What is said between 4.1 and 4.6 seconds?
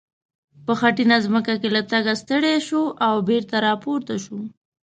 شو.